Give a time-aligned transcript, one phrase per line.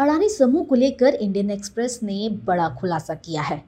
[0.00, 3.62] अडानी समूह को लेकर इंडियन एक्सप्रेस ने बड़ा खुलासा किया है।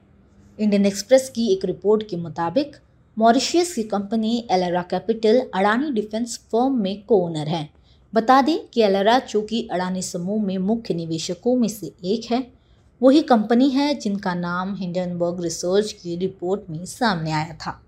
[0.59, 2.75] इंडियन एक्सप्रेस की एक रिपोर्ट के मुताबिक,
[3.17, 7.69] मॉरिशियस की company Elara Capital Adani defence firm में को ओनर है।
[8.13, 12.45] बता दें कि एलरा चूँकि अडानी समूह में मुख्य निवेशकों में से एक है,
[13.01, 17.79] वही कंपनी है जिनका नाम हिंडनबर्ग रिसर्च की रिपोर्ट में सामने आया था।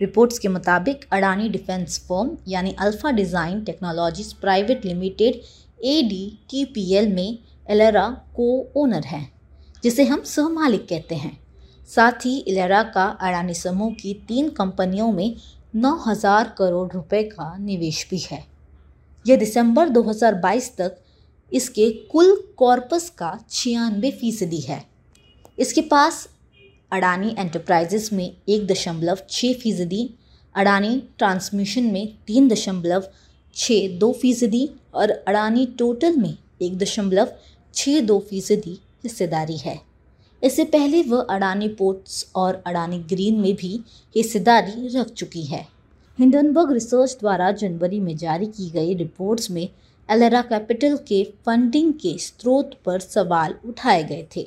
[0.00, 5.40] रिपोर्ट्स के मुताबिक, अडानी डिफेंस फर्म, यानी Alpha Design Technologies Private Limited,
[5.84, 7.38] ए में
[7.68, 9.28] एलेरा को ओनर है,
[9.82, 11.38] जिसे हम सह मालिक कहते हैं।
[11.90, 15.34] साथ ही इलेरा का अडानी समूह की तीन कंपनियों में
[15.76, 18.44] 9000 करोड़ रुपए का निवेश भी है।
[19.24, 20.96] यह दिसंबर 2022 तक
[21.52, 24.82] इसके कुल कॉर्पस का छियानवे फ़ीसदी है।
[25.58, 26.28] इसके पास
[26.92, 30.14] अडानी एंटरप्राइजेस में एक दशमलव छः फ़ीसदी,
[30.54, 33.08] अडानी ट्रांसमिशन में तीन दशमलव
[33.56, 37.32] छः दो फ़ीसदी और अडानी टोटल में एक दशमलव
[37.74, 39.80] छः दो फ़ीसदी हिस्सेदारी है।
[40.42, 43.80] इससे पहले वह अडानी पोर्ट्स और अडानी ग्रीन में भी
[44.16, 45.66] हिस्सेदारी रख चुकी है।
[46.18, 49.68] हिंडनबर्ग रिसर्च द्वारा जनवरी में जारी की गई रिपोर्ट्स में
[50.08, 54.46] एलेरा कैपिटल के फंडिंग के स्रोत पर सवाल उठाए गए थे।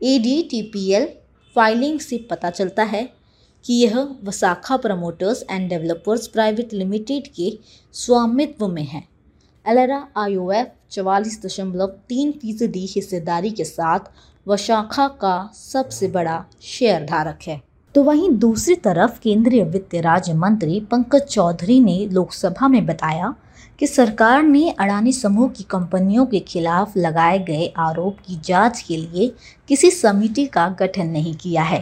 [0.00, 1.08] एडीटीपीएल
[1.56, 3.08] फाइलिंग से पता चलता है
[3.64, 7.52] कि यह Vasakha promoters and developers private limited के
[7.94, 9.02] स्वामित्व में है।
[9.66, 10.36] एलेरा आई
[10.92, 14.10] चवालीस दशमलव तीन फ़ीसदी हिस्सेदारी के साथ
[14.46, 17.60] वशाखा का सबसे बड़ा शेयर धारक है।
[17.94, 23.34] तो वहीं दूसरी तरफ़ केंद्रीय वित्त राज्य मंत्री पंकज चौधरी ने लोकसभा में बताया
[23.78, 28.96] कि सरकार ने अडानी समूह की कंपनियों के खिलाफ लगाए गए आरोप की जाँच के
[28.96, 29.32] लिए
[29.68, 31.80] किसी समिति का गठन नहीं किया है।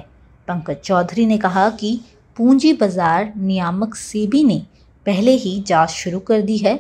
[0.49, 1.99] पंकज चौधरी ने कहा कि
[2.37, 4.63] पूंजी बाज़ार नियामक सेबी ने
[5.07, 6.77] पहले ही जाँच शुरू कर दी है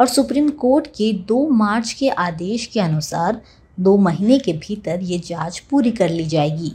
[0.00, 3.40] और सुप्रीम कोर्ट के दो मार्च के आदेश के अनुसार
[3.80, 6.72] दो महीने के भीतर ये जाँच पूरी कर ली जाएगी।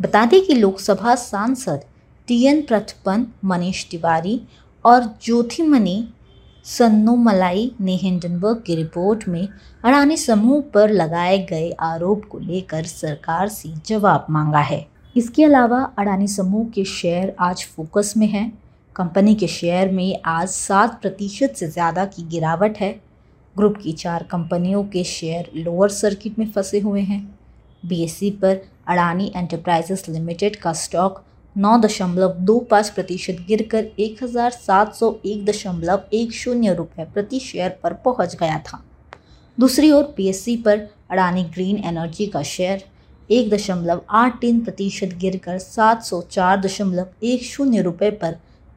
[0.00, 1.84] बता दें कि लोकसभा सांसद
[2.28, 4.40] टी एन प्रथपन, मनीष तिवारी
[4.84, 6.08] और ज्योतिमणि
[6.64, 9.48] सन्नोमलाई ने हिंडनबर्ग की रिपोर्ट में
[9.84, 14.86] अडानी समूह पर लगाए गए आरोप को लेकर सरकार से जवाब मांगा है।
[15.16, 18.58] इसके अलावा अडानी समूह के शेयर आज फोकस में हैं।
[18.98, 22.90] कंपनी के शेयर में आज सात प्रतिशत से ज़्यादा की गिरावट है।
[23.56, 27.20] ग्रुप की चार कंपनियों के शेयर लोअर सर्किट में फंसे हुए हैं।
[27.82, 31.22] बीएससी पर अडानी एंटरप्राइजेस लिमिटेड का स्टॉक
[31.56, 36.74] नौ दशमलव दो पाँच प्रतिशत गिर कर एक हज़ार सात सौ एक दशमलव एक शून्य
[36.74, 38.82] रुपये प्रति शेयर पर पहुँच गया था।
[39.58, 42.84] दूसरी ओर पीएससी पर अडानी ग्रीन एनर्जी का शेयर
[43.30, 48.38] एक दशमलव आठ तीन प्रतिशत गिर कर सात सौ चार दशमलव एक शून्य रुपये पर